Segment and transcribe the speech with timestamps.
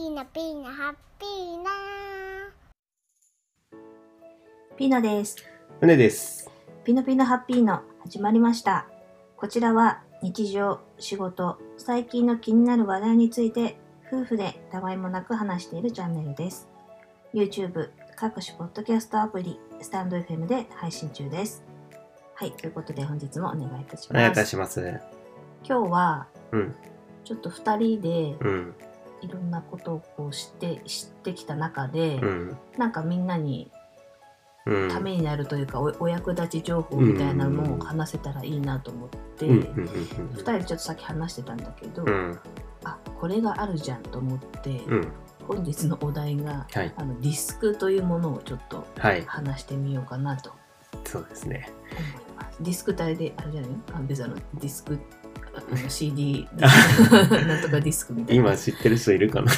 [0.00, 1.70] ーナピーナハッピーナ
[4.78, 5.36] ピーノです。
[5.78, 6.50] 船です。
[6.84, 8.86] ピノピノハッピーノ始まりました。
[9.36, 13.76] こちらは日常、仕事、最近の気になる話題について
[14.10, 16.66] 夫婦でたわいもなく話しているチャンネルです。
[17.34, 21.62] YouTube、各種ポッドキャストアプリ、スタンド FM で配信中です。
[22.34, 24.40] はい、ということで本日もお願いいたしお願いいます。
[24.40, 24.80] たします。
[25.62, 26.74] 今日はうん、
[27.22, 28.74] ちょっと2人でうん、
[29.20, 33.70] いろんなことをこう知って知ってきた中で、うん、なんかみんなに
[34.66, 34.90] うん。
[34.90, 39.86] ためになるというか、おお役立ち情報みたいなのを話せたらいいなと思って、うん、うん、
[40.34, 42.40] 2人でちょっとさっき話してたんだけど、うん、うん、
[42.84, 45.08] あこれがあるじゃんと思って、うん、
[45.48, 50.52] 本日のお題がはい、あのディスクというものをちょっとはい、話してみようかなと
[51.04, 51.70] そうですね。
[51.90, 52.62] 思います。
[52.62, 53.70] ディスク体であれじゃない？
[53.94, 54.98] あ別にあのディスク
[55.88, 56.68] CD な
[57.58, 58.42] んとかディスクみたいな。
[58.50, 59.52] 今知ってる人いるかな？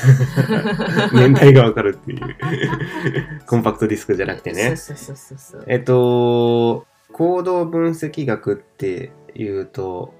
[1.13, 2.37] 年代がわかるっていう。
[3.47, 4.77] コンパクトディスクじゃなくてね。
[4.77, 5.65] そうそうそうそう。
[5.67, 10.15] えっと、行動分析学っていうと、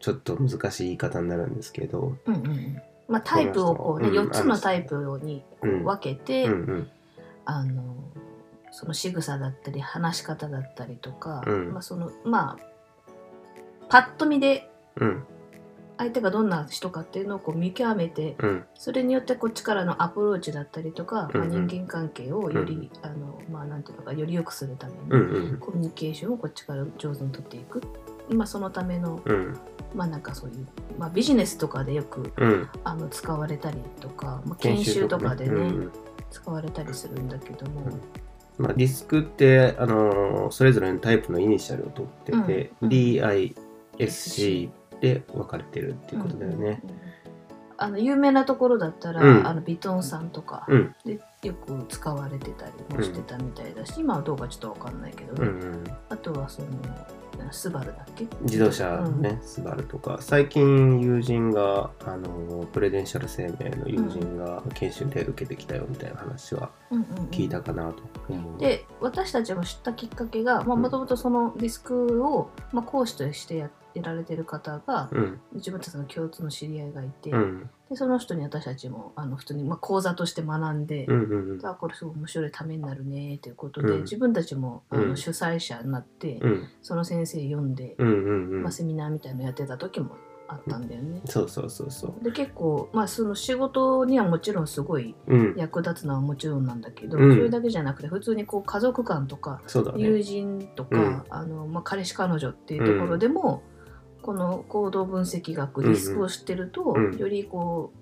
[0.00, 6.90] ちょっと難しい言い方になるんですけど、うんうんうんまあ、タイプをこうね、うん4つのタイプに分けて、うん、うん、
[7.46, 7.82] あの
[8.70, 12.68] その仕草だったり話し方だったりとか、うんまあそのまあ
[13.88, 14.67] パッと見で
[15.00, 15.24] うん、
[15.98, 21.52] 相手がどんな人かっていうのをこう見極めてうん、それによってこっちからのアプローチだったりとか、まあ、うん。
[21.52, 27.82] うん人間関係をより、あのまあなんていうのかより良くするために、うん、うん、コミュニケーションをこっちから上手に取っていく、
[28.30, 29.58] まあ、そのためのうん、
[29.94, 30.66] まあなんかそういう、
[30.98, 32.68] まあ、ビジネスとかでよくうん。
[32.84, 35.92] あの使われたりとか、まあ、研修とかでねうん
[36.30, 38.00] 使われたりするんだけども、うん。
[38.64, 46.56] まあ、ディスクって、あのーそれぞれのタイプのイニシャルを取ってて、うん DISC で分かれてるっていうことだよね。
[46.56, 46.80] うんうんうん。
[47.80, 49.46] あの有名なところだったら、うん。
[49.46, 55.84] あのビトンさんとかうん、でよく使われてたりもしてたみたいだし、今はどうかちょっとわかんないけどね、うん、うん。
[56.08, 56.68] あとはその
[57.52, 58.26] スバルだっけ？
[58.42, 67.24] 自動車ね、スバルとか、最近友人が、あのープレデンシャル生命の友人が研修で受けてきたよみたいな話はうんうんうん。
[67.26, 68.58] 聞いたかなと思う。
[68.58, 84.02] で私たちが知ったきっかけがんもともとそのディスクを、まあ、講師としてやってられてる方が、うん、自分たちの共通の知り合いがいて、うん、でその人に私たちもあの普通に、まあ、講座として学んで、うん、うん、あこれすごい面白いためになるねということで、うん。
[84.02, 85.16] 自分たちもあの、うん。
[85.16, 88.62] 主催者になって、うん、その先生読んで、うん、うん、うん。
[88.62, 88.72] まあ、。
[88.72, 90.16] セミナーみたいなのやってた時も
[90.48, 91.20] あったんだよね。
[91.24, 92.24] そうそうそうそう。
[92.24, 97.34] で結構、まあ、その仕事にはもちろんすごいうん、役立つのはもちろんなんだけど、うん。
[97.34, 100.22] それだけじゃなくて普通にこう家族間とかそうだ友ね。
[100.22, 101.22] 人とか、うん。
[101.28, 103.62] あのまあ、彼氏彼女っていうところでも、
[104.28, 107.94] この行動分析学ディスクを知ってると、うんよりこ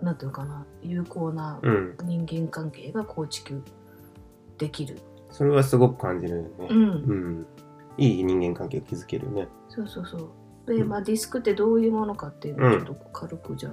[0.00, 3.62] うなんていうのかな有効なうん、人間関係が構築
[4.56, 4.96] できる。
[5.30, 6.50] それはすごく感じるよね。
[6.70, 6.86] うんう
[7.42, 7.46] ん。
[7.98, 9.48] いい人間関係を築けるよね。
[9.68, 10.30] そうそうそう。
[10.66, 13.72] で、うんまあ、ディスクってどういうものかっていうのをちょっと軽くじゃあ。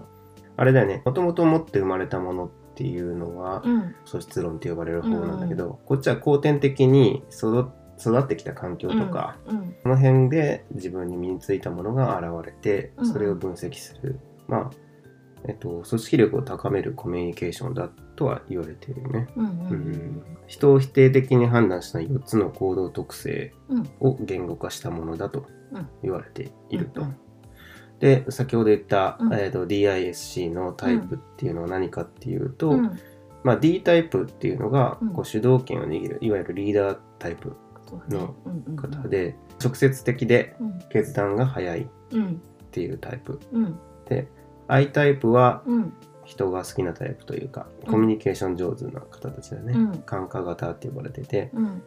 [0.57, 1.03] あれだよね。
[1.05, 3.95] もともと持って生まれたものっていうのは、うん。
[4.03, 7.69] 素質論って呼ばれる方なんだけど、こっちは後天的に育
[7.99, 9.75] 育ってきた環境とか、うん。
[9.83, 14.71] その辺で自分に身についたものが現れてうんうんそれを分析する、まあ
[15.45, 19.45] えっと、組織力を高めるコミュニケーションだとは言われているよね、うん。
[19.45, 19.47] う。
[19.47, 23.89] うんん、人を否定的に判断した4つの行動特性うん。
[23.99, 27.17] を言語化したものだとうん言われていると、うんうん
[27.99, 32.99] で先ほど言った、うんえっと DISC のタイプっていうのは何かっていうと、うん。
[33.43, 37.55] まあ、D タイプっていうのがうんこう主導権を握るいわゆるリーダータイプ
[38.09, 40.79] のうんうんうん方で直接的でうん。
[40.89, 42.41] 決断が早いっうん。
[42.71, 43.79] ていうタイプうん。
[44.07, 44.27] で
[44.67, 45.93] I タイプはうん。
[46.25, 51.81] 人が好きなタイプというかうんコミュニケーション上手な方たちだね、うん感化型って呼ばれてて、うん。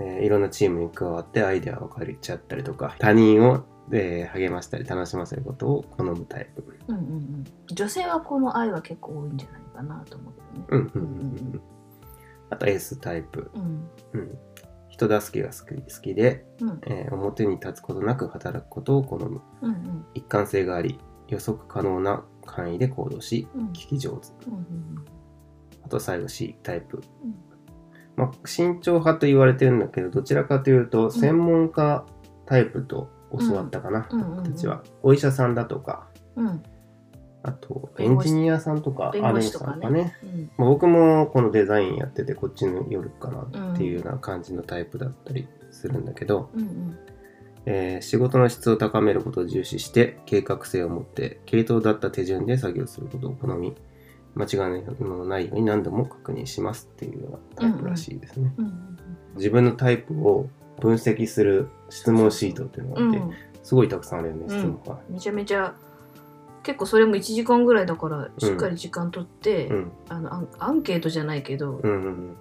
[0.00, 6.96] えーいろんなチームに加わってアイデアを借りちゃったりとか他人を、えー励ましたり楽しませることを好むタイプうん。
[6.96, 7.44] うん。
[7.70, 10.32] 女性はこの愛は結構多いんじゃないかなと思う
[10.68, 10.90] けどね。
[10.94, 11.60] うんうんうんうん
[12.48, 13.88] あと S タイプ、うん。
[14.12, 14.38] うん、
[14.96, 16.80] 人助けが好き好きで、うん。
[16.86, 19.70] えー表に立つことなく働くことを好むうん。
[19.70, 20.06] うん。
[20.14, 20.98] 一貫性があり
[21.28, 23.66] 予測可能な範囲で行動しうん。
[23.68, 25.04] 聞き上手うん。
[25.84, 27.34] あと最後 C タイプうん。
[28.16, 32.06] まあ、慎重派と言われてるんだけどどちらかというと専門家
[32.46, 36.62] タイプと教わったかな、うんうんうんうん僕たちはお医者さんだとかうん。
[37.42, 40.25] あとエンジニアさんとか弁護士とかねあ弁護士さんうん。
[40.56, 43.42] まあ、僕もこのデザインやっててこっちによるかな
[43.72, 46.60] っていうような感じのタイプだったりするんだけど、うん。
[46.60, 46.98] うん。
[47.66, 53.74] えー仕事の質を高めることを重視して計画性を持って系統だった手順で作業することを好み
[54.36, 58.52] 間違いのないように何度も確認しますっていうようなタイプらしいですね。
[58.56, 58.98] うんうん
[59.36, 60.48] 自分のタイプを
[60.80, 63.30] 分析する質問シートっていうのがあって、うん、
[63.62, 64.98] すごいたくさんあるよね、質問が。
[65.08, 65.74] めちゃめちゃ
[66.66, 69.92] 結構それも1時間ぐらいだからしっかり時間取って、うん。
[70.08, 72.36] あのアンアンケートじゃないけど、うんうん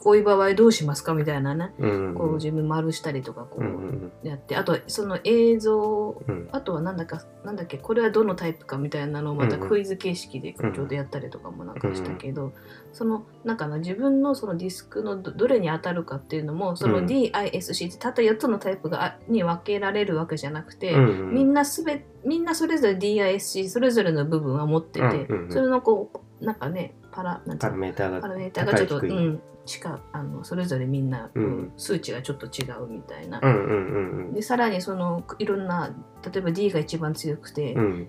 [0.00, 1.90] こういう場合どうしますかみたいなね、うん。
[1.90, 6.48] うんうんこう自分丸したりとかこうんうんうやって、あとその映像うん。
[6.52, 9.68] あとはなんだかなんだっけこれはどのタイプかみたいなのをまたうんうん。
[9.68, 12.52] クイズ形式でちょうどやったりとかもなんかしたけど、
[12.92, 17.06] そのなんかな自分のそのディスクのどどれに当たるかっていうのもそのうん。
[17.06, 25.52] DISC ってたった4つのタイプがあに分けられるわけじゃなくて、うんうんみんなすべみんなそれぞれ DISC それぞれの部分は持ってて、うんうんうん。
[25.52, 26.10] それのこ
[26.40, 33.40] うなんかねパラなんパラメーターがパラメーターがちょっと、高いう低いん、近あのそれぞれみんな、うんうん数値がちょっと違うみたいな。
[33.42, 35.90] うんうんうんでさらにそのいろんな
[36.24, 37.82] 例えば D が一番強くて、うん。
[37.82, 38.08] うん。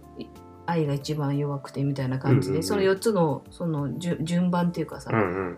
[0.68, 5.56] I が一番弱くてみたいな感じで、うんうんうんその4つのその順順番っていうかさ、うんうん。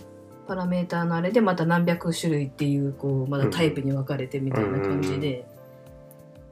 [0.48, 5.46] パラメーターのあれでまた何百種類っていうこうまだタイプに分かれてみたいな感じで、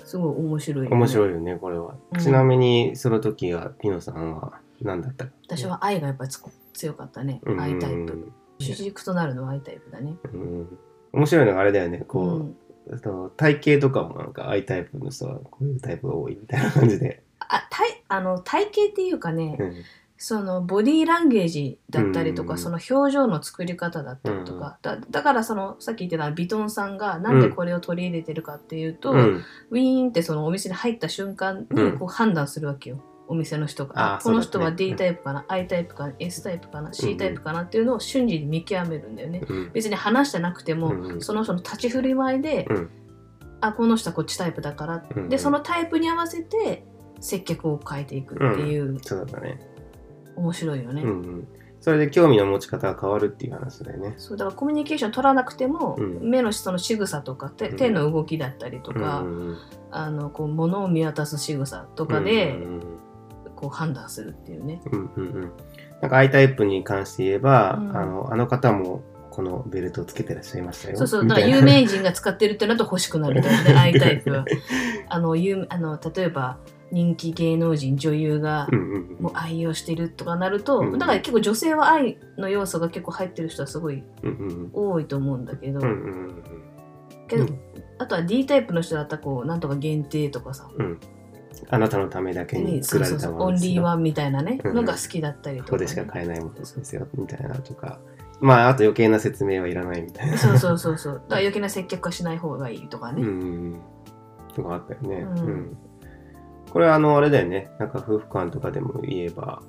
[0.05, 1.95] すごい面白い、面い白いよね、これは。
[2.13, 5.27] うんちなみに、その時は、ピノさんは何だった？
[5.45, 6.31] 私は I がやっぱり
[6.81, 7.61] 強かったね、うん。
[7.61, 8.31] I タイプ。
[8.59, 10.77] 主軸となるのは I タイプだね、うん。
[11.13, 12.55] 面白いのがあれだよね、うこん、
[12.87, 17.23] う、その体型とかもなんか I タイプの人はこういうタイプが多いみたいな感じで。
[17.39, 19.73] あ体あの体型っていうかね、うん。
[20.17, 22.59] そのボディーランゲージだったりとか、うん。
[22.59, 29.43] その表情の作り方だったりとか、だだからそのさっき言ってたビトンさんがなんでこれを取り入れてるかっていうと、うん。
[29.71, 33.01] ウィーンってそのお店に入った瞬間にこう判断するわけよ。
[33.31, 39.41] お店の人がああこの人は D タイプかな、I タイプかな S タイプかな C タイプかなっていうのを瞬時に見極めるんだよね。
[39.47, 39.71] うん。
[39.71, 42.89] 別に話してなくても、その人の立ち振る舞いで、うん。
[43.61, 46.85] あこの人はこっちタイプだから、でそのタイプに合わせて
[47.21, 49.61] 接客を変えていくっていう、そうだね。
[50.35, 51.01] 面白いよね。
[51.01, 51.47] うんうん。
[51.79, 54.13] それで興味の持ち方が変わるっていう話だよね。
[54.17, 56.29] そうだからコミュニケーション取らなくても、うん。
[56.29, 57.77] 目のその仕草とか手うん。
[57.77, 59.57] 手の動きだったりとか、うんうん
[59.93, 63.00] あのこう物を見渡す仕草とうんかで、うんうん
[63.61, 64.81] こう判断するっていうね。
[64.91, 65.51] うんうんうん。
[66.01, 67.95] なんか I タイプに関して言えば、うん。
[67.95, 70.97] あの、あの方もこのベルトをつけてらっしゃいましたよ。
[70.97, 74.45] そうそう、だから有名人が使ってるってなると欲しくなるんだよね、 I タイプは。
[75.09, 76.57] あの、有あの例えば
[76.91, 78.67] 人気芸能人、女優が
[79.19, 84.03] もう愛用してるとかなると、うんだから結構女性は愛の要素が結構入ってる人はすごい
[84.73, 86.43] 多いと思うんだけど、うんうんうん
[87.27, 87.59] けど、うん。
[87.99, 90.99] あとは D タイプの人だったらこう、なんとか限定とかさ、うん
[91.69, 93.71] あなたのためだけに作られたものですよ。
[93.71, 97.99] リーワンみたいなね、うんのが好きだったりとか、ここでしか買えないものですよ、みたいなとか。
[98.39, 100.37] まあ、あと余計な説明はいらないみたいな。
[100.37, 101.13] そうそうそうそう。
[101.13, 103.21] だから余計な接客はしない方がいいとかね。
[103.21, 103.81] うん。
[104.55, 105.15] とかあったよね。
[105.17, 105.77] うんうん
[106.71, 107.69] これはあの、あれだよね。
[107.79, 109.61] なんか夫婦間とかでも言えば、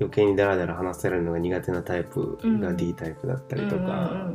[0.00, 4.30] 余計にダラダラ話せるのが苦手なタイプがうん D タイプだったりとか、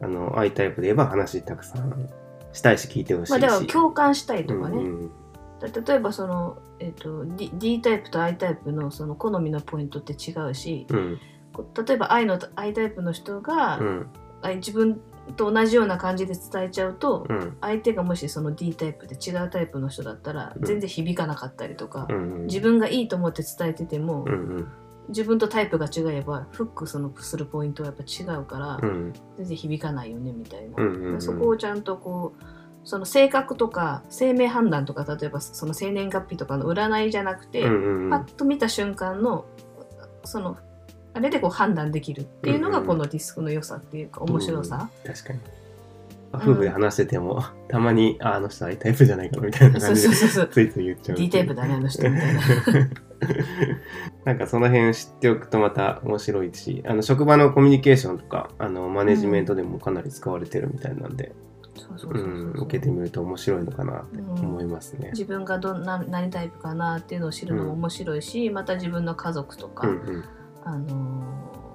[0.00, 2.08] あの、I タイプで言えば話たくさん
[2.52, 3.30] したいし聞いてほしいし。
[3.30, 4.78] まあだから共感したいとかね。
[4.78, 5.12] うんうんだ
[5.60, 11.18] 例えばその、えっと D, D タイプと I タイプのその好みのポイントって違うし、うん。
[11.86, 14.06] 例えば I, の I タイプの人が、うん。
[14.42, 15.00] あ自分
[15.36, 17.56] と同じような感じで伝えちゃうと、うん。
[17.62, 20.64] 相手がもしその D タイプで違うタイプの人だったらうん。
[20.64, 24.68] 全然響かなかったりとか、うん自分がいいと思って伝えてても、うんうん。
[25.08, 29.14] 自分とタイプが違えばフックそのするポイントはやっぱ違うから、うん。
[29.38, 32.55] 全然響かないよねみたいな、そこをちゃんとこう
[32.86, 39.44] その性格とか生命判断とか例えばその生年月日とかの占いじゃなくて、うんうんパッと見た瞬間の
[40.24, 40.56] その
[41.12, 45.40] あれでこう判断できるっていうのがうんうんこのディスクの良さっていうか面白さ、確かに。
[46.30, 51.16] まあ夫婦で話してても、たまに、ああの人 I タイプじゃないかなみたいな感じで、そうそうそうついつい言っちゃう。
[51.16, 52.40] D タイプだねあの人みたいな。
[54.24, 61.32] なんかその辺知っておくとまた面白いし、あの職場のコミュニケーションとか、あのマネジメントでもかなり使われてるみたいなんで、
[61.94, 65.10] 受けてみると面白いのかなって思いますね。
[65.12, 70.24] 自分がどんな何タイプかなっていうのを知るのも面白いし、また自分の家族とか、うんうん。
[70.64, 71.66] あのー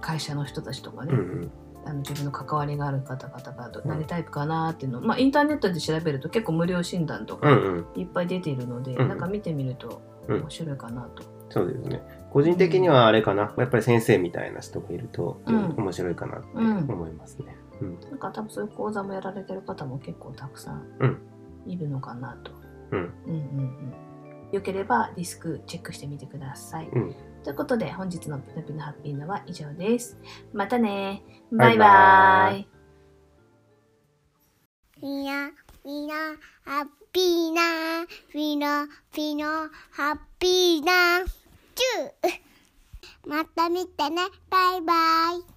[0.00, 1.50] 会社の人たちとかね、うんうん。
[1.84, 8.00] あの自分の関わりがある方々が何タイプかなっていうのを、まあ、インターネットで調べると結構無料診断とかうんうん。
[8.00, 10.40] いっぱい出ているので、うんなんか見てみるとうん。
[10.40, 11.22] 面白いかなと。
[11.50, 12.02] そうですね。
[12.30, 15.74] 個人的にはあれかな、やっぱり先生みたいな人がいると、うん。
[15.76, 16.46] 面白いかなって
[16.92, 17.56] 思いますね。
[17.58, 21.18] うんなんか多分そういう講座もやられてる方も結構たくさんうん。
[21.66, 22.52] いるのかなと。
[22.92, 22.98] うん。
[22.98, 24.52] うんうんうん。
[24.52, 26.88] よければリスクチェックしてみてください。
[26.88, 27.14] うん。
[27.42, 30.18] ということで本日のピノピノハッピーのは以上です。
[30.52, 31.22] またね。
[31.50, 32.60] バイババイバイ。
[32.60, 32.68] イ
[35.06, 35.50] みな、
[35.84, 36.14] みな、
[36.64, 41.24] ハッピーな、みな、ピノ、ハッピーな、
[41.74, 42.44] チュー。
[43.28, 44.22] また見てね。
[44.50, 44.94] バイバ
[45.50, 45.53] イ。